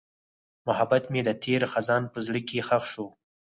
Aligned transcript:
محبت 0.67 1.03
مې 1.11 1.21
د 1.27 1.29
تېر 1.43 1.61
خزان 1.71 2.03
په 2.13 2.19
زړه 2.25 2.39
کې 2.47 2.65
ښخ 2.67 2.83
شو. 2.93 3.07